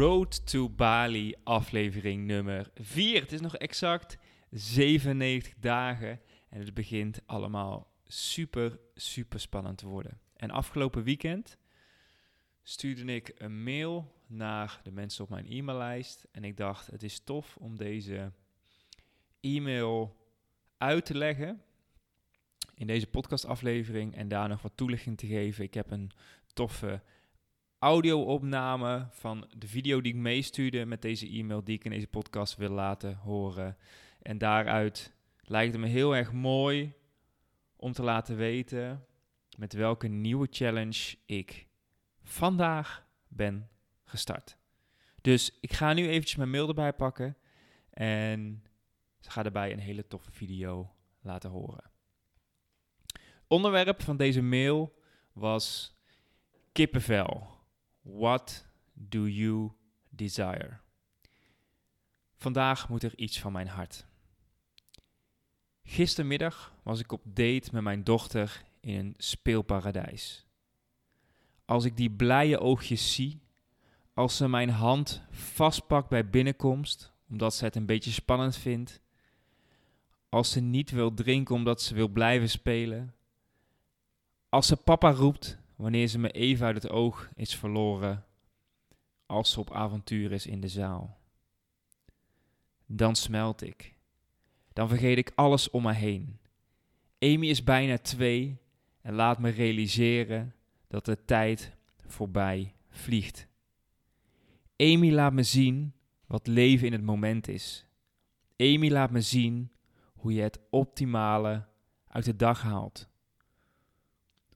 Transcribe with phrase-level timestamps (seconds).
[0.00, 3.20] Road to Bali, aflevering nummer 4.
[3.20, 4.18] Het is nog exact
[4.50, 10.20] 97 dagen en het begint allemaal super, super spannend te worden.
[10.36, 11.56] En afgelopen weekend
[12.62, 17.20] stuurde ik een mail naar de mensen op mijn e-maillijst en ik dacht, het is
[17.24, 18.32] tof om deze
[19.40, 20.16] e-mail
[20.78, 21.62] uit te leggen
[22.74, 25.64] in deze podcastaflevering en daar nog wat toelichting te geven.
[25.64, 26.10] Ik heb een
[26.52, 27.02] toffe
[27.80, 32.56] audio-opname van de video die ik meestuurde met deze e-mail die ik in deze podcast
[32.56, 33.76] wil laten horen.
[34.22, 36.92] En daaruit lijkt het me heel erg mooi
[37.76, 39.06] om te laten weten
[39.56, 41.66] met welke nieuwe challenge ik
[42.22, 43.68] vandaag ben
[44.04, 44.56] gestart.
[45.20, 47.36] Dus ik ga nu eventjes mijn mail erbij pakken
[47.90, 48.64] en
[49.20, 51.90] ze ga erbij een hele toffe video laten horen.
[53.46, 54.98] Onderwerp van deze mail
[55.32, 55.94] was
[56.72, 57.49] kippenvel.
[58.02, 59.70] What do you
[60.08, 60.78] desire?
[62.36, 64.06] Vandaag moet er iets van mijn hart.
[65.82, 70.46] Gistermiddag was ik op date met mijn dochter in een speelparadijs.
[71.64, 73.40] Als ik die blije oogjes zie,
[74.14, 79.00] als ze mijn hand vastpakt bij binnenkomst, omdat ze het een beetje spannend vindt,
[80.28, 83.14] als ze niet wil drinken omdat ze wil blijven spelen,
[84.48, 88.24] als ze papa roept wanneer ze me even uit het oog is verloren
[89.26, 91.18] als ze op avontuur is in de zaal.
[92.86, 93.94] Dan smelt ik.
[94.72, 96.38] Dan vergeet ik alles om me heen.
[97.18, 98.58] Amy is bijna twee
[99.00, 100.54] en laat me realiseren
[100.88, 101.76] dat de tijd
[102.06, 103.46] voorbij vliegt.
[104.76, 105.92] Amy laat me zien
[106.26, 107.86] wat leven in het moment is.
[108.56, 109.72] Amy laat me zien
[110.14, 111.66] hoe je het optimale
[112.06, 113.09] uit de dag haalt.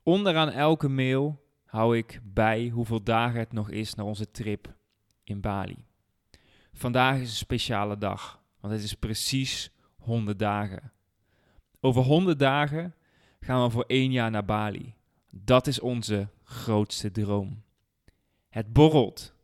[0.04, 4.74] Onderaan elke mail hou ik bij hoeveel dagen het nog is naar onze trip
[5.22, 5.84] in Bali.
[6.72, 10.92] Vandaag is een speciale dag, want het is precies 100 dagen.
[11.80, 12.94] Over 100 dagen
[13.40, 14.94] gaan we voor één jaar naar Bali.
[15.30, 17.62] Dat is onze grootste droom.
[18.48, 19.34] Het borrelt.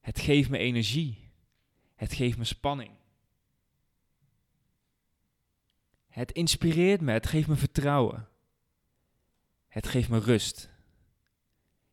[0.00, 1.30] Het geeft me energie.
[1.94, 2.90] Het geeft me spanning.
[6.08, 7.12] Het inspireert me.
[7.12, 8.29] Het geeft me vertrouwen.
[9.70, 10.70] Het geeft me rust.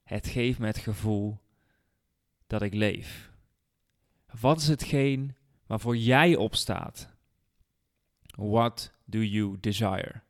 [0.04, 1.40] Het geeft me het gevoel
[2.48, 3.32] dat ik leef.
[4.40, 7.16] Wat is hetgeen waarvoor jij opstaat?
[8.36, 10.22] What do you desire?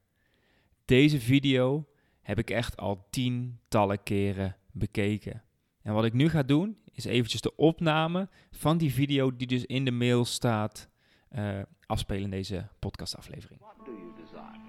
[0.86, 1.88] Deze video
[2.22, 5.44] heb ik echt al tientallen keren bekeken.
[5.82, 9.66] En wat ik nu ga doen, is eventjes de opname van die video die dus
[9.66, 10.90] in de mail staat,
[11.32, 13.62] uh, afspelen in deze podcastaflevering.
[13.62, 14.60] What do you desire?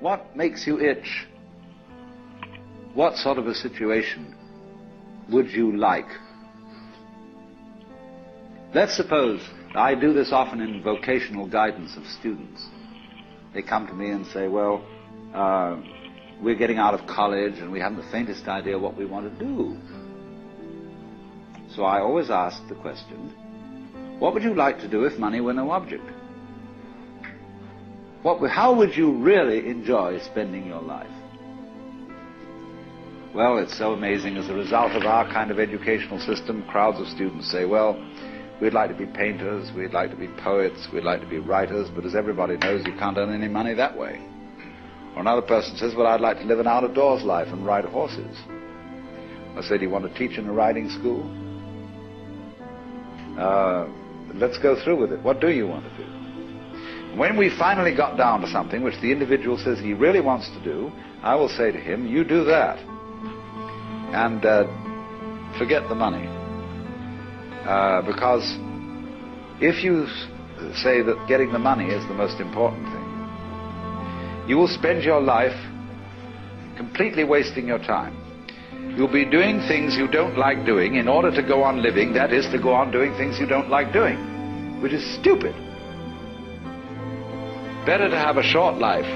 [0.00, 1.34] What makes you itch?
[2.96, 4.34] What sort of a situation
[5.30, 6.08] would you like?
[8.74, 9.42] Let's suppose
[9.74, 12.66] I do this often in vocational guidance of students.
[13.52, 14.82] They come to me and say, well,
[15.34, 15.76] uh,
[16.42, 19.44] we're getting out of college and we haven't the faintest idea what we want to
[19.44, 19.76] do.
[21.74, 23.28] So I always ask the question,
[24.18, 26.10] what would you like to do if money were no object?
[28.22, 31.15] What, how would you really enjoy spending your life?
[33.36, 34.38] Well, it's so amazing.
[34.38, 38.02] As a result of our kind of educational system, crowds of students say, well,
[38.62, 41.90] we'd like to be painters, we'd like to be poets, we'd like to be writers,
[41.94, 44.18] but as everybody knows, you can't earn any money that way.
[45.14, 48.38] Or another person says, well, I'd like to live an out-of-doors life and ride horses.
[49.54, 51.20] I say, do you want to teach in a riding school?
[53.38, 53.86] Uh,
[54.32, 55.22] let's go through with it.
[55.22, 57.18] What do you want to do?
[57.18, 60.64] When we finally got down to something which the individual says he really wants to
[60.64, 60.90] do,
[61.22, 62.82] I will say to him, you do that
[64.12, 64.64] and uh,
[65.58, 66.26] forget the money.
[67.66, 68.56] Uh, because
[69.60, 70.06] if you
[70.74, 75.56] say that getting the money is the most important thing, you will spend your life
[76.76, 78.14] completely wasting your time.
[78.96, 82.32] You'll be doing things you don't like doing in order to go on living, that
[82.32, 85.54] is, to go on doing things you don't like doing, which is stupid.
[87.84, 89.06] Better to have a short life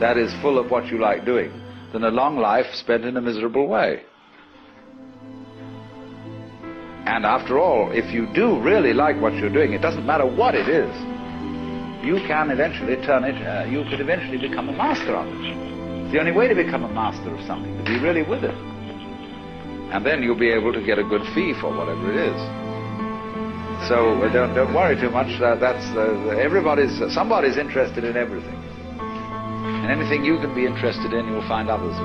[0.00, 1.52] that is full of what you like doing
[1.92, 4.02] than a long life spent in a miserable way.
[7.06, 10.54] And after all, if you do really like what you're doing, it doesn't matter what
[10.54, 10.92] it is,
[12.04, 15.56] you can eventually turn it, uh, you could eventually become a master of it.
[16.04, 18.54] It's the only way to become a master of something, to be really with it.
[19.90, 22.40] And then you'll be able to get a good fee for whatever it is.
[23.88, 25.40] So uh, don't, don't worry too much.
[25.40, 28.67] Uh, that's uh, everybody's, somebody's interested in everything.
[29.88, 31.96] And anything you can be interested in, you'll find others.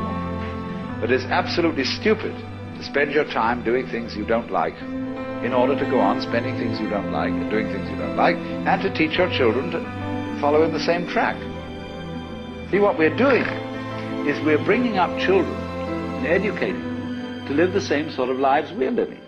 [1.02, 4.76] But it's absolutely stupid to spend your time doing things you don't like
[5.44, 8.16] in order to go on spending things you don't like and doing things you don't
[8.16, 9.80] like and to teach your children to
[10.40, 11.36] follow in the same track.
[12.72, 13.44] See, what we're doing
[14.24, 18.72] is we're bringing up children and educating them to live the same sort of lives
[18.72, 19.20] we're living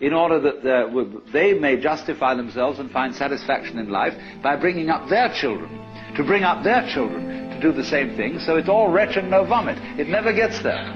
[0.00, 4.14] in order that they may justify themselves and find satisfaction in life
[4.44, 5.68] by bringing up their children,
[6.14, 9.30] to bring up their children to do the same thing, so it's all wretch and
[9.30, 9.78] no vomit.
[9.98, 10.94] It never gets there.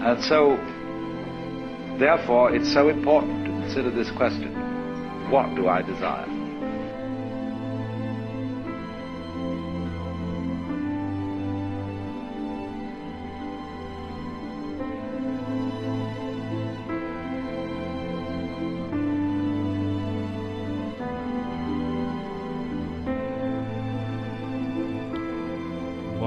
[0.00, 0.56] And so,
[1.98, 5.30] therefore, it's so important to consider this question.
[5.30, 6.37] What do I desire?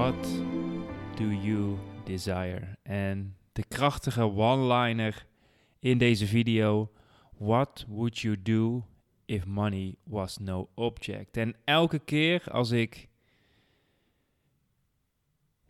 [0.02, 0.44] What
[1.16, 2.78] do you desire?
[2.84, 5.28] En de krachtige one-liner
[5.80, 6.92] in deze video.
[7.38, 8.86] What would you do
[9.26, 11.38] if money was no object?
[11.38, 13.08] En elke keer als ik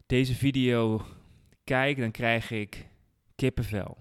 [0.06, 1.06] deze video
[1.64, 2.88] kijk, dan krijg ik
[3.36, 3.98] kippenvel.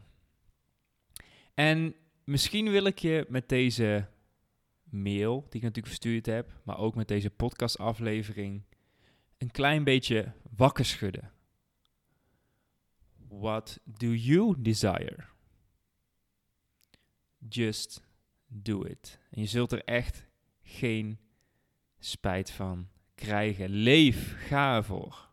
[1.55, 1.95] En
[2.25, 4.07] misschien wil ik je met deze
[4.91, 8.63] mail, die ik natuurlijk verstuurd heb, maar ook met deze podcastaflevering,
[9.41, 11.33] een klein beetje wakker schudden.
[13.29, 15.25] What do you desire?
[17.49, 18.03] Just
[18.47, 19.19] do it.
[19.31, 20.27] En je zult er echt
[20.63, 21.19] geen
[21.99, 23.69] spijt van krijgen.
[23.69, 25.29] Leef, ga ervoor.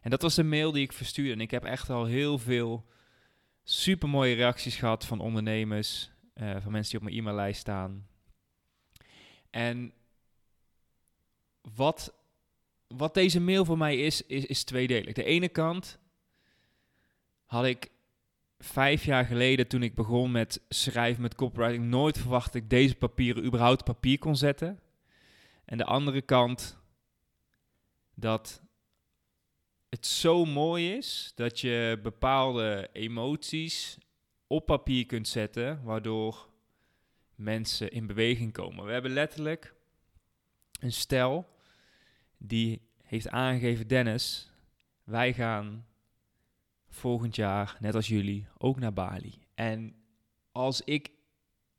[0.00, 1.32] En dat was de mail die ik verstuurde.
[1.32, 2.86] En ik heb echt al heel veel
[3.62, 8.08] super mooie reacties gehad van ondernemers, uh, van mensen die op mijn e-maillijst staan.
[9.50, 9.92] En
[11.60, 12.17] wat,
[12.88, 15.14] wat deze mail voor mij is, is, is tweedelig.
[15.14, 15.98] De ene kant
[17.44, 17.90] had ik
[18.58, 22.94] vijf jaar geleden, toen ik begon met schrijven met copywriting, nooit verwacht dat ik deze
[22.94, 24.80] papieren überhaupt papier kon zetten.
[25.64, 26.78] En de andere kant,
[28.14, 28.62] dat
[29.88, 33.98] het zo mooi is dat je bepaalde emoties
[34.46, 36.48] op papier kunt zetten, waardoor
[37.34, 38.84] mensen in beweging komen.
[38.84, 39.74] We hebben letterlijk
[40.80, 41.48] een stel
[42.38, 44.52] die heeft aangegeven, Dennis,
[45.04, 45.86] wij gaan
[46.88, 49.34] volgend jaar, net als jullie, ook naar Bali.
[49.54, 49.94] En
[50.52, 51.10] als ik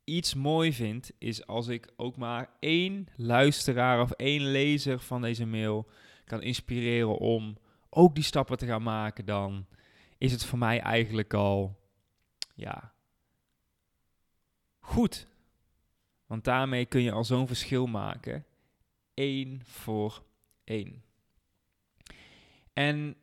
[0.03, 5.45] iets mooi vind, is als ik ook maar één luisteraar of één lezer van deze
[5.45, 5.89] mail
[6.25, 7.57] kan inspireren om
[7.89, 9.65] ook die stappen te gaan maken, dan
[10.17, 11.79] is het voor mij eigenlijk al,
[12.55, 12.93] ja,
[14.79, 15.27] goed.
[16.25, 18.45] Want daarmee kun je al zo'n verschil maken.
[19.13, 20.23] Eén voor
[20.69, 21.03] één.
[22.73, 23.15] En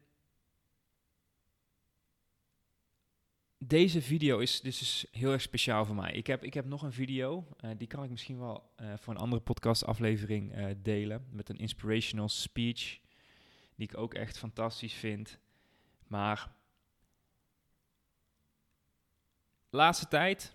[3.58, 6.12] deze video is dus heel erg speciaal voor mij.
[6.12, 9.14] Ik heb, ik heb nog een video, uh, die kan ik misschien wel uh, voor
[9.14, 11.26] een andere podcastaflevering uh, delen.
[11.30, 12.98] Met een inspirational speech,
[13.74, 15.38] die ik ook echt fantastisch vind.
[16.06, 16.54] Maar
[19.70, 20.54] laatste tijd,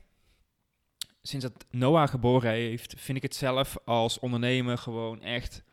[1.21, 5.63] sinds dat Noah geboren heeft, vind ik het zelf als ondernemer gewoon echt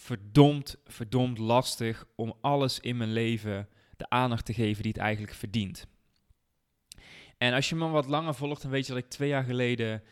[0.00, 5.34] verdomd, verdomd lastig om alles in mijn leven de aandacht te geven die het eigenlijk
[5.34, 5.86] verdient.
[7.38, 10.02] En als je me wat langer volgt, dan weet je dat ik twee jaar geleden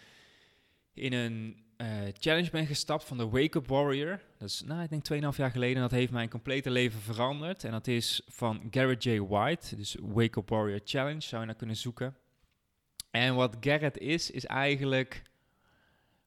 [0.95, 4.21] in een uh, challenge ben gestapt van de Wake Up Warrior.
[4.38, 5.76] Dat is, nou, ik denk 2,5 jaar geleden.
[5.76, 7.64] En dat heeft mijn complete leven veranderd.
[7.64, 9.21] En dat is van Garrett J.
[9.21, 9.76] White.
[9.76, 12.16] Dus Wake Up Warrior Challenge, zou je naar kunnen zoeken.
[13.11, 15.23] En wat Garrett is, is eigenlijk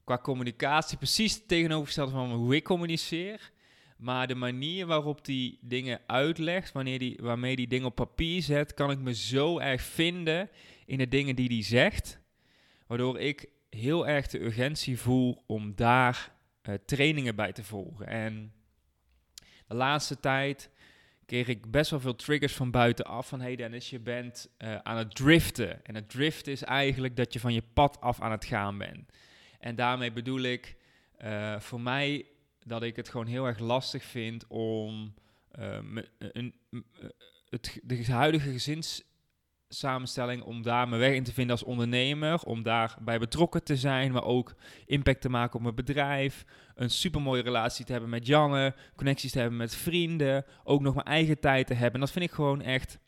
[0.03, 3.51] qua communicatie precies het tegenovergestelde van hoe ik communiceer.
[3.97, 8.73] Maar de manier waarop die dingen uitlegt, wanneer die, waarmee die dingen op papier zet,
[8.73, 10.49] kan ik me zo erg vinden
[10.85, 12.19] in de dingen die hij zegt.
[12.87, 16.31] Waardoor ik heel erg de urgentie voel om daar
[16.63, 18.07] uh, trainingen bij te volgen.
[18.07, 18.53] En
[19.67, 20.69] de laatste tijd
[21.25, 23.27] kreeg ik best wel veel triggers van buitenaf.
[23.27, 25.85] Van hey Dennis, je bent uh, aan het driften.
[25.85, 29.11] En het driften is eigenlijk dat je van je pad af aan het gaan bent.
[29.61, 30.75] En daarmee bedoel ik
[31.23, 32.25] uh, voor mij
[32.65, 35.13] dat ik het gewoon heel erg lastig vind om
[36.17, 36.53] een,
[37.49, 43.19] het, de huidige gezinssamenstelling, om daar mijn weg in te vinden als ondernemer, om daarbij
[43.19, 47.91] betrokken te zijn, maar ook impact te maken op mijn bedrijf, een supermooie relatie te
[47.91, 51.93] hebben met Janne, connecties te hebben met vrienden, ook nog mijn eigen tijd te hebben.
[51.93, 52.99] En dat vind ik gewoon echt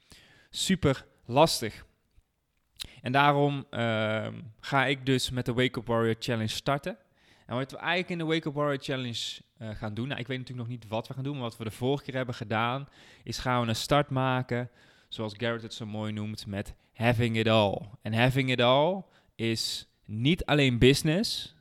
[0.50, 1.86] super lastig.
[3.04, 6.98] En daarom ehm, ga ik dus met de Wake Up Warrior Challenge starten.
[7.46, 10.28] En wat we eigenlijk in de Wake Up Warrior Challenge uh, gaan doen, nou, ik
[10.28, 12.36] weet natuurlijk nog niet wat we gaan doen, maar wat we de vorige keer hebben
[12.36, 12.88] gedaan,
[13.24, 14.70] is gaan we een start maken,
[15.08, 17.82] zoals Garrett het zo mooi noemt, met having it all.
[18.02, 19.04] En having it all
[19.36, 21.56] is niet alleen business,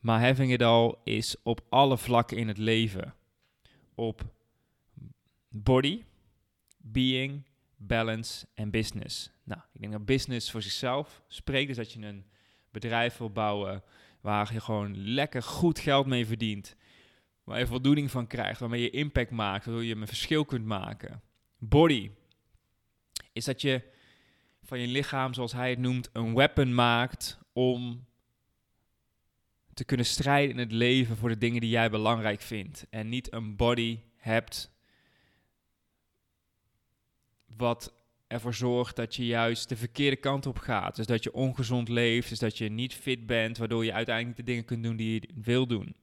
[0.00, 3.14] maar having it all is op alle vlakken in het leven.
[3.94, 4.22] Op
[5.48, 6.04] body,
[6.76, 7.44] being,
[7.76, 9.30] balance en business.
[9.48, 11.68] Nou, ik denk dat business voor zichzelf spreekt.
[11.68, 12.24] Dus dat je een
[12.70, 13.82] bedrijf wil bouwen
[14.20, 16.76] waar je gewoon lekker goed geld mee verdient.
[17.44, 21.22] Waar je voldoening van krijgt, waarmee je impact maakt, waardoor je een verschil kunt maken.
[21.58, 22.10] Body
[23.32, 23.82] is dat je
[24.62, 28.06] van je lichaam, zoals hij het noemt, een weapon maakt om
[29.74, 32.86] te kunnen strijden in het leven voor de dingen die jij belangrijk vindt.
[32.90, 34.70] En niet een body hebt
[37.56, 37.97] wat
[38.28, 40.96] ervoor zorgt dat je juist de verkeerde kant op gaat.
[40.96, 44.42] Dus dat je ongezond leeft, dus dat je niet fit bent, waardoor je uiteindelijk de
[44.42, 45.94] dingen kunt doen die je wil doen.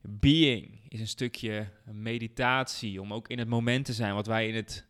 [0.00, 4.54] Being is een stukje meditatie, om ook in het moment te zijn, wat wij, in
[4.54, 4.86] het,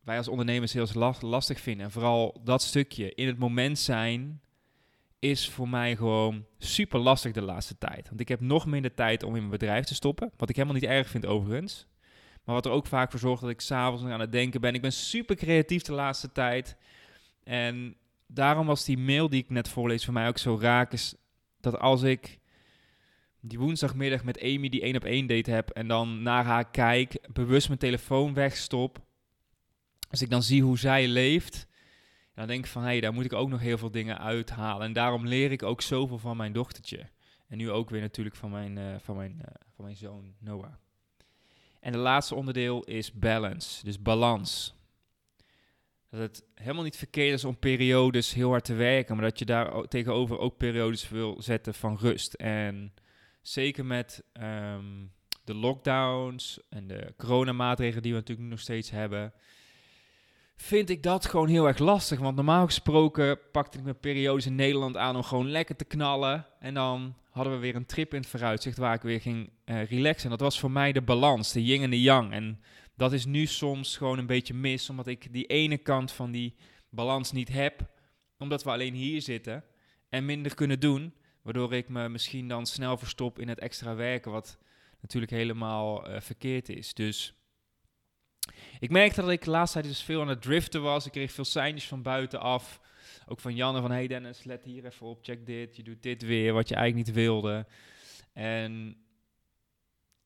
[0.00, 1.84] wij als ondernemers heel lastig vinden.
[1.84, 4.40] En vooral dat stukje, in het moment zijn,
[5.18, 8.08] is voor mij gewoon super lastig de laatste tijd.
[8.08, 10.80] Want ik heb nog minder tijd om in mijn bedrijf te stoppen, wat ik helemaal
[10.80, 11.86] niet erg vind overigens.
[12.46, 14.74] Maar wat er ook vaak voor zorgt dat ik s'avonds nog aan het denken ben.
[14.74, 16.76] Ik ben super creatief de laatste tijd.
[17.44, 20.92] En daarom was die mail die ik net voorlees voor mij ook zo raak.
[20.92, 21.14] Is
[21.60, 22.38] dat als ik
[23.40, 25.70] die woensdagmiddag met Amy die één op één date heb.
[25.70, 28.98] En dan naar haar kijk, bewust mijn telefoon wegstop.
[30.10, 31.66] Als ik dan zie hoe zij leeft.
[32.34, 34.86] Dan denk ik van, hé, hey, daar moet ik ook nog heel veel dingen uithalen.
[34.86, 37.08] En daarom leer ik ook zoveel van mijn dochtertje.
[37.48, 40.72] En nu ook weer natuurlijk van mijn, uh, van mijn, uh, van mijn zoon Noah.
[41.86, 44.74] En de laatste onderdeel is balance, dus balans.
[46.10, 49.44] Dat het helemaal niet verkeerd is om periodes heel hard te werken, maar dat je
[49.44, 52.34] daar tegenover ook periodes wil zetten van rust.
[52.34, 52.94] En
[53.42, 54.84] zeker met ehm,
[55.44, 59.32] de lockdowns en de coronamaatregelen die we natuurlijk nog steeds hebben,
[60.56, 62.18] vind ik dat gewoon heel erg lastig.
[62.18, 66.46] Want normaal gesproken pakte ik mijn periodes in Nederland aan om gewoon lekker te knallen.
[66.58, 69.84] En dan hadden we weer een trip in het vooruitzicht waar ik weer ging uh,
[69.84, 70.24] relaxen.
[70.24, 72.32] En dat was voor mij de balans, de yin en de yang.
[72.32, 72.60] En
[72.94, 76.54] dat is nu soms gewoon een beetje mis, omdat ik die ene kant van die
[76.90, 77.90] balans niet heb.
[78.38, 79.64] Omdat we alleen hier zitten
[80.08, 81.14] en minder kunnen doen.
[81.42, 84.58] Waardoor ik me misschien dan snel verstop in het extra werken, wat
[85.00, 86.94] natuurlijk helemaal uh, verkeerd is.
[86.94, 87.34] Dus
[88.78, 91.06] ik merkte dat ik de laatste tijd dus veel aan het driften was.
[91.06, 92.80] Ik kreeg veel seintjes van buitenaf.
[93.26, 95.76] Ook van Janne van, hey Dennis, let hier even op, check dit.
[95.76, 97.66] Je doet dit weer, wat je eigenlijk niet wilde.
[98.32, 98.96] En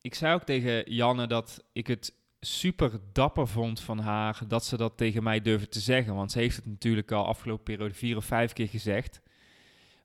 [0.01, 4.77] ik zei ook tegen Janne dat ik het super dapper vond van haar dat ze
[4.77, 6.15] dat tegen mij durfde te zeggen.
[6.15, 9.21] Want ze heeft het natuurlijk al afgelopen periode vier of vijf keer gezegd.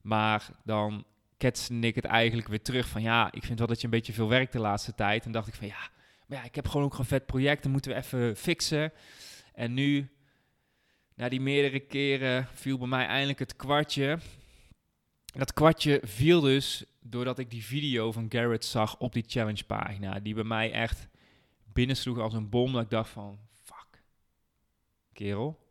[0.02, 1.04] Maar dan
[1.36, 4.12] ketste ik het eigenlijk weer terug van ja, ik vind wel dat je een beetje
[4.12, 5.24] veel werkt de laatste tijd.
[5.24, 5.90] En dacht ik van ja,
[6.26, 8.92] maar ja, ik heb gewoon ook een vet project, dat moeten we even fixen.
[9.54, 10.08] En nu,
[11.16, 14.18] na die meerdere keren, viel bij mij eindelijk het kwartje.
[15.24, 20.20] Dat kwartje viel dus doordat ik die video van Garrett zag op die challenge pagina.
[20.20, 21.08] Die bij mij echt
[21.72, 22.72] binnensloeg als een bom.
[22.72, 24.02] Dat ik dacht van, fuck,
[25.12, 25.64] kerel.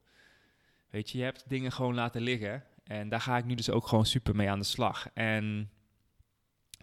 [0.89, 2.63] Weet je, je hebt dingen gewoon laten liggen.
[2.83, 5.09] En daar ga ik nu dus ook gewoon super mee aan de slag.
[5.13, 5.69] En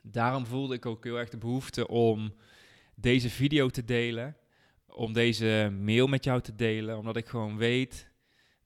[0.02, 2.35] daarom voelde ik ook heel erg de behoefte om
[2.95, 4.37] deze video te delen,
[4.87, 8.11] om deze mail met jou te delen, omdat ik gewoon weet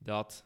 [0.06, 0.44] dat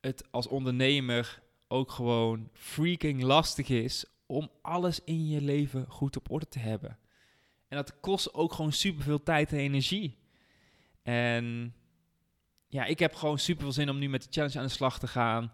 [0.00, 6.30] het als ondernemer ook gewoon freaking lastig is om alles in je leven goed op
[6.30, 6.98] orde te hebben.
[7.68, 10.18] En dat kost ook gewoon superveel tijd en energie.
[11.02, 11.74] En
[12.68, 14.98] ja, ik heb gewoon super veel zin om nu met de challenge aan de slag
[14.98, 15.52] te gaan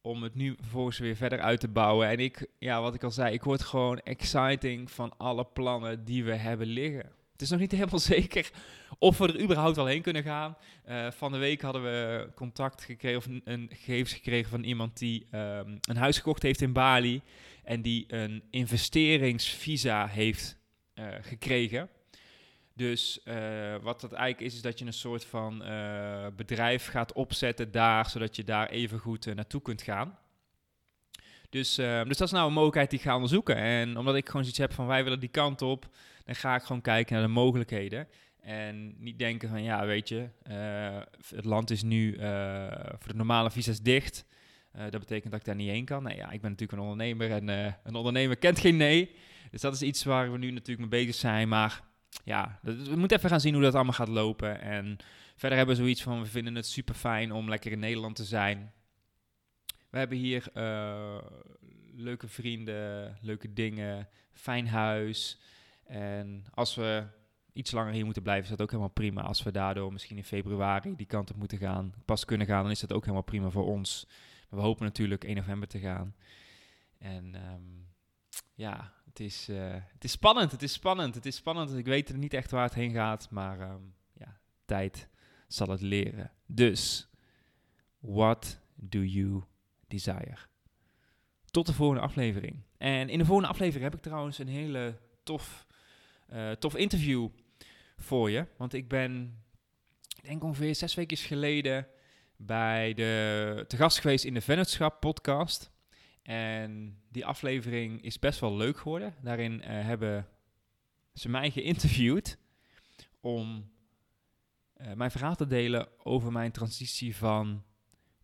[0.00, 2.08] om het nu vervolgens weer verder uit te bouwen.
[2.08, 6.24] En ik, ja, wat ik al zei, ik word gewoon exciting van alle plannen die
[6.24, 7.12] we hebben liggen.
[7.32, 8.50] Het is nog niet helemaal zeker
[9.02, 10.56] of we er überhaupt wel heen kunnen gaan.
[10.88, 15.26] Uh, van de week hadden we contact gekregen, of een, gegevens gekregen van iemand die
[15.34, 17.22] um, een huis gekocht heeft in Bali.
[17.64, 20.58] En die een investeringsvisa heeft
[20.94, 21.88] uh, gekregen.
[22.74, 23.34] Dus uh,
[23.82, 25.58] wat dat eigenlijk is, is dat je een soort van
[26.36, 30.18] bedrijf gaat opzetten daar, zodat je daar even goed naartoe kunt gaan.
[31.50, 33.56] Dus, dus dat is nou een mogelijkheid die ik ga onderzoeken.
[33.56, 35.88] En omdat ik gewoon zoiets heb van wij willen die kant op,
[36.24, 38.08] dan ga ik gewoon kijken naar de mogelijkheden.
[38.40, 41.00] En niet denken van, ja, weet je, uh,
[41.36, 42.66] het land is nu uh,
[42.98, 44.24] voor de normale visa's dicht.
[44.76, 46.02] Uh, dat betekent dat ik daar niet heen kan.
[46.02, 47.48] Nee, ja, ik ben natuurlijk een ondernemer en
[47.82, 49.14] een ondernemer kent geen nee.
[49.50, 51.48] Dus dat is iets waar we nu natuurlijk mee bezig zijn.
[51.48, 51.82] Maar
[52.24, 54.60] ja, we moeten even gaan zien hoe dat allemaal gaat lopen.
[54.60, 54.96] En
[55.36, 58.24] verder hebben we zoiets van, we vinden het super fijn om lekker in Nederland te
[58.24, 58.72] zijn.
[59.90, 60.44] We hebben hier
[61.96, 65.40] leuke vrienden, leuke dingen, fijn huis.
[65.84, 67.04] En als we
[67.52, 69.22] iets langer hier moeten blijven, is dat ook helemaal prima.
[69.22, 72.70] Als we daardoor misschien in februari die kant op moeten gaan, pas kunnen gaan, dan
[72.70, 74.06] is dat ook helemaal prima voor ons.
[74.48, 76.14] Maar we hopen natuurlijk 1 november te gaan.
[76.98, 77.88] En um,
[78.54, 81.74] ja, het is, uh, het is spannend, het is spannend, het is spannend.
[81.74, 85.08] Ik weet er niet echt waar het heen gaat, maar um, ja, tijd
[85.48, 86.32] zal het leren.
[86.46, 87.08] Dus,
[87.98, 89.42] what do you
[89.88, 90.38] desire?
[91.50, 92.62] Tot de volgende aflevering.
[92.76, 95.66] En in de volgende aflevering heb ik trouwens een hele tof,
[96.32, 97.28] uh, tof interview
[97.96, 98.46] voor je.
[98.56, 99.42] Want ik ben,
[100.16, 101.86] ik denk ongeveer zes weken geleden
[102.36, 105.72] bij de, te gast geweest in de Vennootschap podcast.
[106.22, 109.14] En die aflevering is best wel leuk geworden.
[109.22, 110.28] Daarin uh, hebben
[111.14, 112.38] ze mij geïnterviewd
[113.20, 113.70] om
[114.76, 117.64] uh, mijn verhaal te delen over mijn transitie van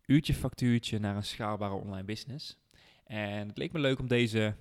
[0.05, 2.57] uurtje factuurtje naar een schaalbare online business.
[3.03, 4.55] En het leek me leuk om deze,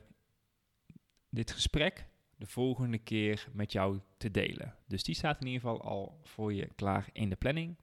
[1.30, 2.06] dit gesprek
[2.36, 4.74] de volgende keer met jou te delen.
[4.86, 7.76] Dus die staat in ieder geval al voor je klaar in de planning.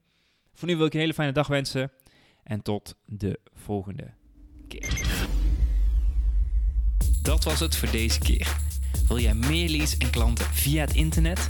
[0.53, 1.91] Voor nu wil ik je een hele fijne dag wensen
[2.43, 4.13] en tot de volgende
[4.67, 5.17] keer.
[7.21, 8.57] Dat was het voor deze keer.
[9.07, 11.49] Wil jij meer leads en klanten via het internet?